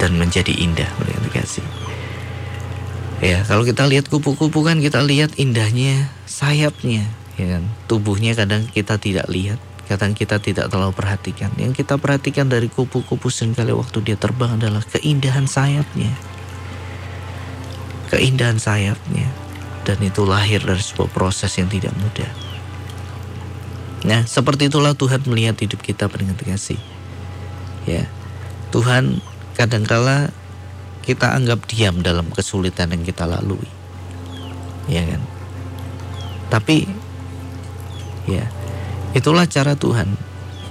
dan 0.00 0.16
menjadi 0.16 0.50
indah, 0.56 0.88
kasih. 1.30 1.62
Ya, 3.20 3.44
kalau 3.44 3.68
kita 3.68 3.84
lihat 3.84 4.08
kupu-kupu 4.08 4.64
kan 4.64 4.80
kita 4.80 5.04
lihat 5.04 5.36
indahnya 5.36 6.08
sayapnya, 6.24 7.04
ya 7.36 7.58
kan. 7.58 7.68
Tubuhnya 7.84 8.32
kadang 8.32 8.64
kita 8.72 8.96
tidak 8.96 9.28
lihat 9.28 9.60
kadang 9.90 10.14
kita 10.14 10.38
tidak 10.38 10.70
terlalu 10.70 10.94
perhatikan. 10.94 11.50
Yang 11.58 11.82
kita 11.82 11.98
perhatikan 11.98 12.46
dari 12.46 12.70
kupu-kupu 12.70 13.26
sering 13.26 13.58
kali 13.58 13.74
waktu 13.74 13.98
dia 14.06 14.14
terbang 14.14 14.54
adalah 14.54 14.86
keindahan 14.86 15.50
sayapnya. 15.50 16.14
Keindahan 18.14 18.62
sayapnya. 18.62 19.26
Dan 19.82 19.98
itu 19.98 20.22
lahir 20.22 20.62
dari 20.62 20.78
sebuah 20.78 21.10
proses 21.10 21.50
yang 21.58 21.66
tidak 21.66 21.90
mudah. 21.98 22.30
Nah, 24.00 24.24
seperti 24.24 24.72
itulah 24.72 24.96
Tuhan 24.96 25.20
melihat 25.28 25.60
hidup 25.60 25.84
kita 25.84 26.08
dengan 26.08 26.32
kasih. 26.36 26.80
Ya. 27.84 28.08
Tuhan 28.72 29.20
kadangkala 29.58 30.32
kita 31.04 31.36
anggap 31.36 31.68
diam 31.68 32.00
dalam 32.00 32.32
kesulitan 32.32 32.96
yang 32.96 33.04
kita 33.04 33.28
lalui. 33.28 33.68
Ya 34.88 35.04
kan? 35.04 35.20
Tapi 36.48 36.88
ya, 38.24 38.48
itulah 39.12 39.44
cara 39.44 39.76
Tuhan. 39.76 40.16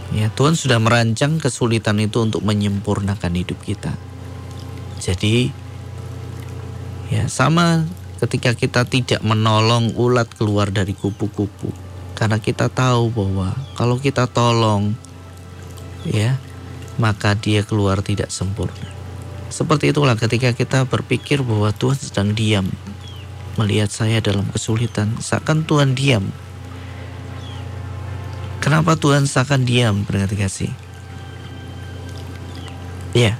Ya, 0.09 0.33
Tuhan 0.33 0.57
sudah 0.57 0.81
merancang 0.81 1.37
kesulitan 1.37 2.01
itu 2.01 2.17
untuk 2.25 2.41
menyempurnakan 2.41 3.33
hidup 3.37 3.61
kita. 3.61 3.93
Jadi 4.97 5.53
ya 7.13 7.29
sama 7.29 7.85
ketika 8.17 8.57
kita 8.57 8.89
tidak 8.89 9.21
menolong 9.21 9.93
ulat 9.95 10.27
keluar 10.33 10.73
dari 10.73 10.97
kupu-kupu 10.97 11.88
karena 12.19 12.35
kita 12.35 12.67
tahu 12.67 13.15
bahwa 13.15 13.55
kalau 13.79 13.95
kita 13.95 14.27
tolong 14.27 14.91
ya 16.03 16.35
maka 16.99 17.31
dia 17.31 17.63
keluar 17.63 18.03
tidak 18.03 18.27
sempurna. 18.27 18.91
Seperti 19.47 19.95
itulah 19.95 20.19
ketika 20.19 20.51
kita 20.51 20.83
berpikir 20.83 21.39
bahwa 21.39 21.71
Tuhan 21.71 21.95
sedang 21.95 22.35
diam 22.35 22.67
melihat 23.55 23.87
saya 23.87 24.19
dalam 24.19 24.43
kesulitan, 24.51 25.15
seakan 25.23 25.63
Tuhan 25.63 25.95
diam. 25.95 26.27
Kenapa 28.59 28.99
Tuhan 28.99 29.23
seakan 29.23 29.63
diam, 29.63 30.03
pendengar 30.03 30.35
kasih? 30.35 30.75
Ya, 33.15 33.39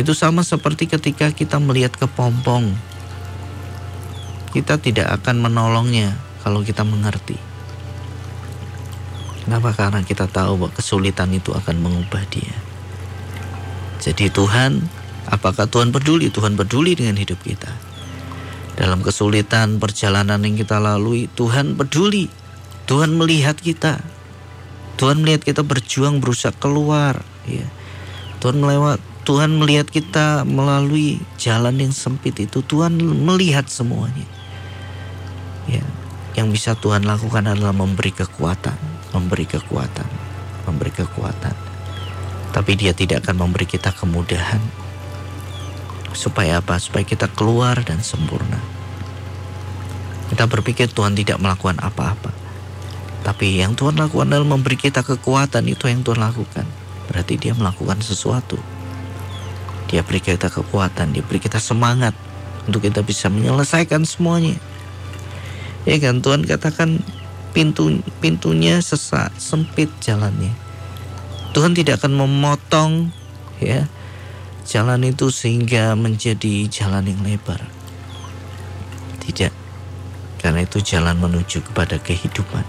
itu 0.00 0.16
sama 0.16 0.40
seperti 0.40 0.88
ketika 0.88 1.28
kita 1.30 1.60
melihat 1.60 1.92
kepompong. 1.92 2.72
Kita 4.56 4.80
tidak 4.80 5.12
akan 5.20 5.44
menolongnya 5.44 6.16
kalau 6.40 6.64
kita 6.64 6.80
mengerti. 6.80 7.55
Kenapa? 9.46 9.70
Karena 9.70 10.02
kita 10.02 10.26
tahu 10.26 10.58
bahwa 10.58 10.74
kesulitan 10.74 11.30
itu 11.30 11.54
akan 11.54 11.78
mengubah 11.78 12.18
dia. 12.34 12.50
Jadi 14.02 14.26
Tuhan, 14.26 14.82
apakah 15.30 15.70
Tuhan 15.70 15.94
peduli? 15.94 16.34
Tuhan 16.34 16.58
peduli 16.58 16.98
dengan 16.98 17.14
hidup 17.14 17.38
kita. 17.46 17.70
Dalam 18.74 19.06
kesulitan 19.06 19.78
perjalanan 19.78 20.42
yang 20.42 20.58
kita 20.58 20.82
lalui, 20.82 21.30
Tuhan 21.38 21.78
peduli. 21.78 22.26
Tuhan 22.90 23.14
melihat 23.14 23.54
kita. 23.54 24.02
Tuhan 24.98 25.22
melihat 25.22 25.46
kita 25.46 25.62
berjuang 25.62 26.18
berusaha 26.18 26.50
keluar. 26.50 27.22
Ya. 27.46 27.70
Tuhan 28.42 28.58
melewat, 28.58 28.98
Tuhan 29.22 29.62
melihat 29.62 29.86
kita 29.86 30.42
melalui 30.42 31.22
jalan 31.38 31.78
yang 31.78 31.94
sempit 31.94 32.34
itu. 32.42 32.66
Tuhan 32.66 32.98
melihat 32.98 33.70
semuanya. 33.70 34.26
Ya, 35.70 35.86
yang 36.34 36.50
bisa 36.50 36.74
Tuhan 36.74 37.06
lakukan 37.06 37.46
adalah 37.46 37.74
memberi 37.74 38.10
kekuatan 38.10 38.95
memberi 39.16 39.48
kekuatan, 39.48 40.04
memberi 40.68 40.92
kekuatan. 40.92 41.56
Tapi 42.52 42.72
dia 42.76 42.92
tidak 42.92 43.24
akan 43.24 43.48
memberi 43.48 43.64
kita 43.64 43.92
kemudahan. 43.96 44.60
Supaya 46.12 46.60
apa? 46.60 46.76
Supaya 46.76 47.04
kita 47.04 47.28
keluar 47.32 47.80
dan 47.84 48.04
sempurna. 48.04 48.60
Kita 50.28 50.44
berpikir 50.48 50.92
Tuhan 50.92 51.16
tidak 51.16 51.40
melakukan 51.40 51.80
apa-apa. 51.80 52.32
Tapi 53.24 53.58
yang 53.58 53.74
Tuhan 53.74 53.98
lakukan 53.98 54.30
adalah 54.30 54.56
memberi 54.56 54.78
kita 54.78 55.02
kekuatan 55.02 55.66
itu 55.66 55.90
yang 55.90 56.06
Tuhan 56.06 56.22
lakukan. 56.22 56.64
Berarti 57.10 57.34
dia 57.40 57.52
melakukan 57.58 57.98
sesuatu. 57.98 58.58
Dia 59.86 60.02
beri 60.02 60.18
kita 60.18 60.50
kekuatan, 60.50 61.14
dia 61.14 61.22
beri 61.22 61.38
kita 61.38 61.62
semangat 61.62 62.14
untuk 62.66 62.82
kita 62.82 63.06
bisa 63.06 63.30
menyelesaikan 63.30 64.02
semuanya. 64.02 64.58
Ya 65.86 66.02
kan 66.02 66.18
Tuhan 66.18 66.42
katakan 66.42 66.98
pintu 67.56 68.04
pintunya 68.20 68.84
sesak 68.84 69.32
sempit 69.40 69.88
jalannya. 70.04 70.52
Tuhan 71.56 71.72
tidak 71.72 72.04
akan 72.04 72.20
memotong 72.20 73.08
ya 73.64 73.88
jalan 74.68 75.08
itu 75.08 75.32
sehingga 75.32 75.96
menjadi 75.96 76.68
jalan 76.68 77.08
yang 77.08 77.24
lebar. 77.24 77.64
Tidak. 79.24 79.54
Karena 80.36 80.68
itu 80.68 80.84
jalan 80.84 81.16
menuju 81.16 81.64
kepada 81.64 81.96
kehidupan. 81.96 82.60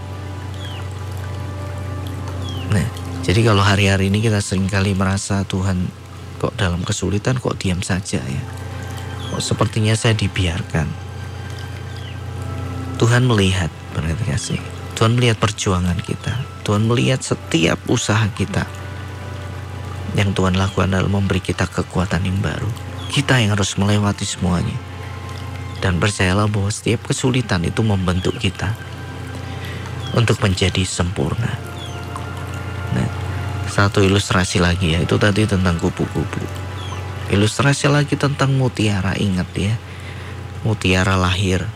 Nah, 2.71 2.87
jadi 3.27 3.43
kalau 3.43 3.59
hari-hari 3.59 4.07
ini 4.07 4.23
kita 4.23 4.39
sering 4.39 4.71
kali 4.71 4.95
merasa 4.95 5.43
Tuhan 5.43 5.91
kok 6.39 6.55
dalam 6.55 6.87
kesulitan 6.87 7.43
kok 7.43 7.59
diam 7.59 7.83
saja 7.83 8.23
ya. 8.23 8.43
Kok 9.35 9.43
sepertinya 9.43 9.99
saya 9.99 10.15
dibiarkan. 10.15 10.87
Tuhan 12.97 13.27
melihat 13.27 13.69
berarti 13.93 14.23
kasih. 14.25 14.76
Tuhan 14.97 15.13
melihat 15.13 15.37
perjuangan 15.37 16.01
kita. 16.01 16.33
Tuhan 16.65 16.89
melihat 16.89 17.21
setiap 17.21 17.77
usaha 17.85 18.25
kita. 18.33 18.65
Yang 20.17 20.33
Tuhan 20.41 20.57
lakukan 20.57 20.89
adalah 20.89 21.21
memberi 21.21 21.37
kita 21.37 21.69
kekuatan 21.69 22.25
yang 22.25 22.41
baru. 22.41 22.65
Kita 23.13 23.37
yang 23.37 23.53
harus 23.53 23.77
melewati 23.77 24.25
semuanya. 24.25 24.73
Dan 25.77 26.01
percayalah 26.01 26.49
bahwa 26.49 26.73
setiap 26.73 27.13
kesulitan 27.13 27.61
itu 27.61 27.85
membentuk 27.85 28.41
kita 28.41 28.73
untuk 30.17 30.41
menjadi 30.41 30.81
sempurna. 30.81 31.53
Nah, 32.97 33.09
satu 33.69 34.01
ilustrasi 34.01 34.57
lagi 34.57 34.97
ya, 34.97 35.05
itu 35.05 35.13
tadi 35.21 35.45
tentang 35.45 35.77
kupu-kupu. 35.77 36.41
Ilustrasi 37.29 37.85
lagi 37.85 38.17
tentang 38.17 38.57
mutiara, 38.57 39.13
ingat 39.13 39.53
ya. 39.53 39.77
Mutiara 40.65 41.13
lahir 41.13 41.69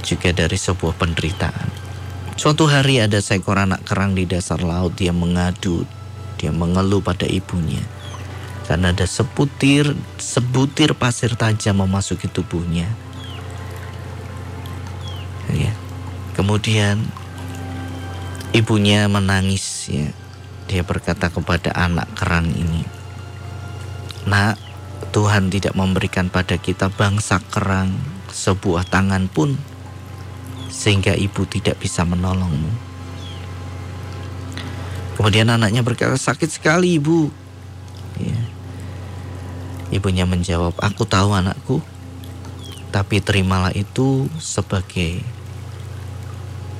juga 0.00 0.32
dari 0.32 0.56
sebuah 0.56 0.96
penderitaan. 0.96 1.89
Suatu 2.40 2.64
hari 2.64 2.96
ada 2.96 3.20
seekor 3.20 3.60
anak 3.60 3.84
kerang 3.84 4.16
di 4.16 4.24
dasar 4.24 4.64
laut. 4.64 4.96
Dia 4.96 5.12
mengadu, 5.12 5.84
dia 6.40 6.48
mengeluh 6.48 7.04
pada 7.04 7.28
ibunya. 7.28 7.84
Karena 8.64 8.96
ada 8.96 9.04
sebutir, 9.04 9.92
sebutir 10.16 10.96
pasir 10.96 11.36
tajam 11.36 11.84
memasuki 11.84 12.32
tubuhnya. 12.32 12.88
Ya. 15.52 15.76
Kemudian 16.32 17.04
ibunya 18.56 19.04
menangis 19.04 19.92
ya. 19.92 20.08
Dia 20.64 20.80
berkata 20.80 21.28
kepada 21.28 21.76
anak 21.76 22.08
kerang 22.16 22.48
ini, 22.56 22.88
Nak, 24.24 24.56
Tuhan 25.12 25.52
tidak 25.52 25.76
memberikan 25.76 26.32
pada 26.32 26.56
kita 26.56 26.88
bangsa 26.88 27.36
kerang 27.52 28.00
sebuah 28.32 28.88
tangan 28.88 29.28
pun 29.28 29.60
sehingga 30.70 31.12
ibu 31.18 31.44
tidak 31.44 31.76
bisa 31.82 32.06
menolongmu. 32.06 32.70
Kemudian 35.20 35.52
anaknya 35.52 35.84
berkata, 35.84 36.16
sakit 36.16 36.48
sekali 36.48 36.96
ibu. 36.96 37.28
Ya. 38.16 38.40
Ibunya 39.92 40.24
menjawab, 40.24 40.78
aku 40.80 41.04
tahu 41.04 41.36
anakku, 41.36 41.84
tapi 42.88 43.20
terimalah 43.20 43.74
itu 43.76 44.30
sebagai 44.40 45.20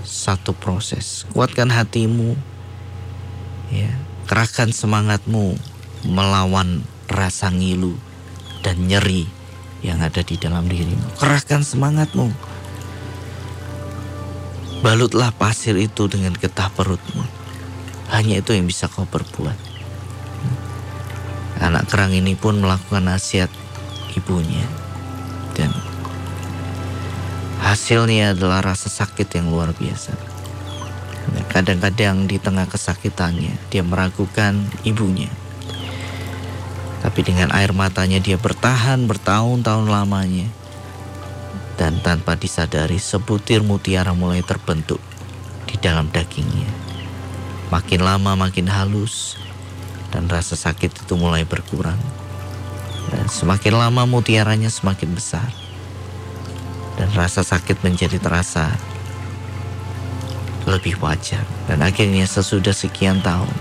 satu 0.06 0.56
proses. 0.56 1.28
Kuatkan 1.36 1.68
hatimu, 1.68 2.38
ya, 3.74 3.92
kerahkan 4.24 4.72
semangatmu 4.72 5.58
melawan 6.08 6.80
rasa 7.10 7.52
ngilu 7.52 7.98
dan 8.64 8.78
nyeri 8.88 9.28
yang 9.84 10.00
ada 10.00 10.24
di 10.24 10.40
dalam 10.40 10.64
dirimu. 10.64 11.20
Kerahkan 11.20 11.60
semangatmu 11.60 12.49
Balutlah 14.80 15.28
pasir 15.36 15.76
itu 15.76 16.08
dengan 16.08 16.32
getah 16.32 16.72
perutmu. 16.72 17.20
Hanya 18.08 18.40
itu 18.40 18.56
yang 18.56 18.64
bisa 18.64 18.88
kau 18.88 19.04
perbuat. 19.04 19.52
Anak 21.60 21.92
kerang 21.92 22.16
ini 22.16 22.32
pun 22.32 22.64
melakukan 22.64 23.04
nasihat 23.04 23.52
ibunya. 24.16 24.64
Dan 25.52 25.68
hasilnya 27.60 28.32
adalah 28.32 28.72
rasa 28.72 28.88
sakit 28.88 29.28
yang 29.36 29.52
luar 29.52 29.76
biasa. 29.76 30.16
Kadang-kadang 31.52 32.24
di 32.24 32.40
tengah 32.40 32.64
kesakitannya 32.64 33.60
dia 33.68 33.84
meragukan 33.84 34.64
ibunya. 34.88 35.28
Tapi 37.04 37.20
dengan 37.20 37.52
air 37.52 37.76
matanya 37.76 38.16
dia 38.16 38.40
bertahan 38.40 39.04
bertahun-tahun 39.04 39.92
lamanya 39.92 40.48
dan 41.80 41.96
tanpa 42.04 42.36
disadari 42.36 43.00
sebutir 43.00 43.64
mutiara 43.64 44.12
mulai 44.12 44.44
terbentuk 44.44 45.00
di 45.64 45.80
dalam 45.80 46.12
dagingnya. 46.12 46.68
Makin 47.72 48.04
lama 48.04 48.36
makin 48.36 48.68
halus 48.68 49.40
dan 50.12 50.28
rasa 50.28 50.60
sakit 50.60 50.92
itu 50.92 51.16
mulai 51.16 51.48
berkurang. 51.48 51.96
Dan 53.08 53.32
semakin 53.32 53.80
lama 53.80 54.04
mutiaranya 54.04 54.68
semakin 54.68 55.16
besar. 55.16 55.48
Dan 57.00 57.08
rasa 57.16 57.40
sakit 57.40 57.80
menjadi 57.80 58.20
terasa 58.20 58.76
lebih 60.68 61.00
wajar. 61.00 61.48
Dan 61.64 61.80
akhirnya 61.80 62.28
sesudah 62.28 62.76
sekian 62.76 63.24
tahun, 63.24 63.56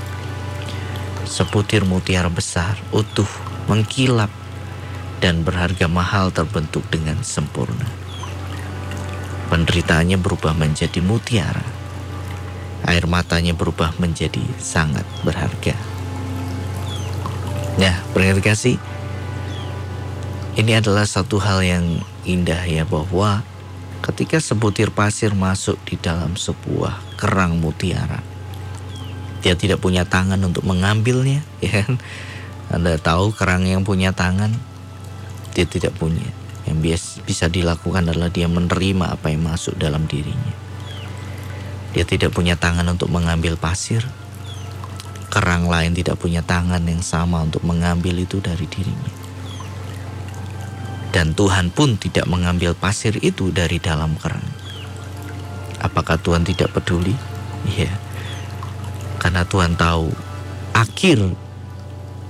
sebutir 1.24 1.88
mutiara 1.88 2.28
besar, 2.28 2.76
utuh, 2.92 3.30
mengkilap, 3.72 4.30
dan 5.24 5.48
berharga 5.48 5.88
mahal 5.88 6.36
terbentuk 6.36 6.84
dengan 6.92 7.24
sempurna. 7.24 7.99
Penderitaannya 9.50 10.22
berubah 10.22 10.54
menjadi 10.54 11.02
mutiara. 11.02 11.66
Air 12.86 13.10
matanya 13.10 13.58
berubah 13.58 13.98
menjadi 13.98 14.42
sangat 14.62 15.04
berharga. 15.26 15.76
Nah, 17.82 17.96
pendengar 18.14 18.54
kasih, 18.54 18.78
ini 20.56 20.72
adalah 20.78 21.10
satu 21.10 21.42
hal 21.42 21.66
yang 21.66 21.86
indah 22.24 22.62
ya 22.70 22.86
bahwa 22.86 23.42
ketika 24.06 24.40
sebutir 24.40 24.94
pasir 24.94 25.36
masuk 25.36 25.76
di 25.84 26.00
dalam 26.00 26.38
sebuah 26.38 27.20
kerang 27.20 27.58
mutiara, 27.58 28.22
dia 29.40 29.56
tidak 29.56 29.80
punya 29.80 30.04
tangan 30.04 30.40
untuk 30.44 30.68
mengambilnya, 30.68 31.42
ya 31.64 31.84
kan? 31.84 32.00
Anda 32.70 33.02
tahu 33.02 33.34
kerang 33.34 33.66
yang 33.66 33.82
punya 33.82 34.14
tangan 34.14 34.54
dia 35.54 35.66
tidak 35.66 35.92
punya. 35.98 36.39
Yang 36.70 36.80
bias, 36.86 37.04
bisa 37.26 37.50
dilakukan 37.50 38.14
adalah 38.14 38.30
dia 38.30 38.46
menerima 38.46 39.18
apa 39.18 39.34
yang 39.34 39.42
masuk 39.50 39.74
dalam 39.82 40.06
dirinya. 40.06 40.54
Dia 41.98 42.06
tidak 42.06 42.38
punya 42.38 42.54
tangan 42.54 42.86
untuk 42.86 43.10
mengambil 43.10 43.58
pasir. 43.58 44.06
Kerang 45.34 45.66
lain 45.66 45.98
tidak 45.98 46.22
punya 46.22 46.46
tangan 46.46 46.86
yang 46.86 47.02
sama 47.02 47.42
untuk 47.42 47.66
mengambil 47.66 48.22
itu 48.22 48.38
dari 48.38 48.70
dirinya. 48.70 49.14
Dan 51.10 51.34
Tuhan 51.34 51.74
pun 51.74 51.98
tidak 51.98 52.30
mengambil 52.30 52.78
pasir 52.78 53.18
itu 53.26 53.50
dari 53.50 53.82
dalam 53.82 54.14
kerang. 54.22 54.46
Apakah 55.82 56.22
Tuhan 56.22 56.46
tidak 56.46 56.70
peduli? 56.70 57.18
Iya. 57.66 57.90
Karena 59.18 59.42
Tuhan 59.42 59.74
tahu 59.74 60.14
akhir 60.78 61.34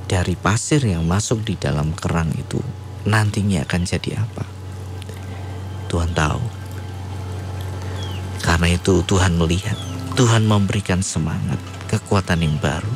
dari 0.07 0.39
pasir 0.39 0.79
yang 0.87 1.03
masuk 1.03 1.43
di 1.43 1.59
dalam 1.59 1.91
kerang 1.91 2.31
itu 2.39 2.63
nantinya 3.09 3.65
akan 3.65 3.81
jadi 3.83 4.21
apa. 4.21 4.45
Tuhan 5.89 6.13
tahu. 6.13 6.41
Karena 8.39 8.67
itu 8.71 9.01
Tuhan 9.03 9.35
melihat, 9.35 9.75
Tuhan 10.13 10.45
memberikan 10.45 11.01
semangat, 11.01 11.57
kekuatan 11.89 12.45
yang 12.45 12.55
baru. 12.61 12.95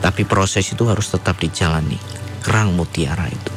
Tapi 0.00 0.22
proses 0.22 0.70
itu 0.70 0.86
harus 0.86 1.10
tetap 1.10 1.36
dijalani, 1.42 1.98
kerang 2.40 2.72
mutiara 2.78 3.26
itu. 3.26 3.52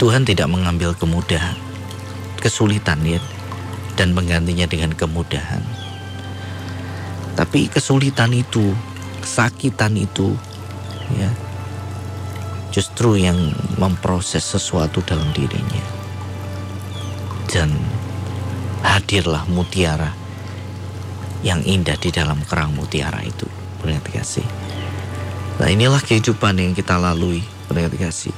Tuhan 0.00 0.24
tidak 0.24 0.48
mengambil 0.48 0.96
kemudahan, 0.96 1.58
kesulitan 2.40 3.04
ya, 3.04 3.20
dan 3.98 4.16
menggantinya 4.16 4.64
dengan 4.64 4.96
kemudahan. 4.96 5.60
Tapi 7.36 7.68
kesulitan 7.68 8.32
itu, 8.32 8.72
kesakitan 9.20 9.96
itu, 9.98 10.32
ya, 11.20 11.28
justru 12.70 13.18
yang 13.18 13.36
memproses 13.76 14.46
sesuatu 14.46 15.02
dalam 15.02 15.26
dirinya. 15.34 15.82
Dan 17.50 17.74
hadirlah 18.86 19.44
mutiara 19.50 20.14
yang 21.42 21.60
indah 21.66 21.98
di 21.98 22.14
dalam 22.14 22.38
kerang 22.46 22.78
mutiara 22.78 23.20
itu. 23.26 23.46
Pendengar 23.82 24.22
kasih. 24.22 24.46
Nah 25.58 25.68
inilah 25.68 26.00
kehidupan 26.00 26.56
yang 26.62 26.72
kita 26.72 26.94
lalui. 26.96 27.42
Pendengar 27.66 27.90
kasih. 27.98 28.34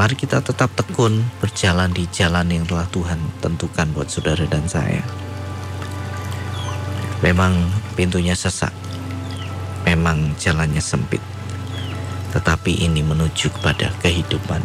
Mari 0.00 0.16
kita 0.16 0.40
tetap 0.40 0.72
tekun 0.72 1.20
berjalan 1.44 1.92
di 1.92 2.08
jalan 2.08 2.48
yang 2.48 2.64
telah 2.64 2.88
Tuhan 2.88 3.20
tentukan 3.44 3.92
buat 3.92 4.08
saudara 4.08 4.48
dan 4.48 4.64
saya. 4.64 5.04
Memang 7.20 7.52
pintunya 7.92 8.32
sesak. 8.32 8.72
Memang 9.84 10.32
jalannya 10.40 10.80
sempit 10.80 11.20
tetapi 12.32 12.88
ini 12.88 13.04
menuju 13.04 13.52
kepada 13.52 13.92
kehidupan. 14.00 14.64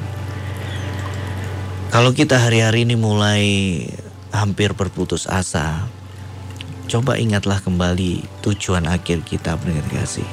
Kalau 1.92 2.16
kita 2.16 2.40
hari-hari 2.40 2.88
ini 2.88 2.96
mulai 2.96 3.44
hampir 4.32 4.72
berputus 4.72 5.28
asa, 5.28 5.88
coba 6.88 7.20
ingatlah 7.20 7.60
kembali 7.60 8.24
tujuan 8.44 8.88
akhir 8.88 9.28
kita 9.28 9.60
pendengar 9.60 9.88
kasih. 9.92 10.28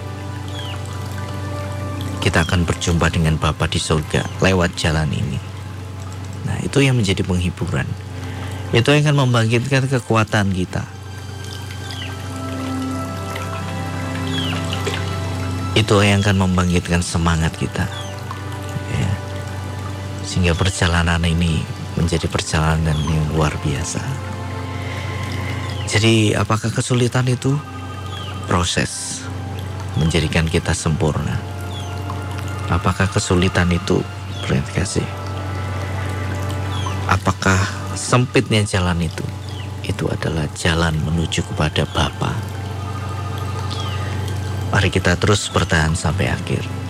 Kita 2.23 2.47
akan 2.47 2.64
berjumpa 2.64 3.11
dengan 3.12 3.37
Bapa 3.37 3.68
di 3.68 3.83
surga 3.83 4.25
lewat 4.40 4.79
jalan 4.81 5.11
ini. 5.12 5.38
Nah, 6.49 6.57
itu 6.64 6.81
yang 6.81 6.97
menjadi 6.97 7.20
penghiburan. 7.20 7.85
Itu 8.73 8.90
yang 8.90 9.05
akan 9.07 9.29
membangkitkan 9.29 9.87
kekuatan 9.87 10.51
kita 10.51 10.93
itu 15.74 15.94
yang 16.06 16.22
akan 16.22 16.46
membangkitkan 16.46 17.02
semangat 17.02 17.50
kita. 17.58 17.87
Ya. 18.94 19.10
sehingga 20.22 20.54
perjalanan 20.54 21.18
ini 21.26 21.66
menjadi 21.98 22.30
perjalanan 22.30 22.94
yang 23.10 23.26
luar 23.34 23.50
biasa. 23.58 23.98
Jadi 25.90 26.32
apakah 26.32 26.70
kesulitan 26.70 27.26
itu? 27.26 27.58
Proses 28.46 29.22
menjadikan 29.98 30.46
kita 30.46 30.70
sempurna. 30.72 31.38
Apakah 32.70 33.10
kesulitan 33.10 33.68
itu? 33.74 33.98
Kasih. 34.44 35.06
Apakah 37.08 37.56
sempitnya 37.96 38.60
jalan 38.62 39.00
itu? 39.00 39.24
Itu 39.84 40.08
adalah 40.12 40.44
jalan 40.52 40.92
menuju 41.00 41.40
kepada 41.48 41.88
Bapa 41.88 42.53
Mari 44.74 44.90
kita 44.90 45.14
terus 45.14 45.46
bertahan 45.54 45.94
sampai 45.94 46.34
akhir. 46.34 46.84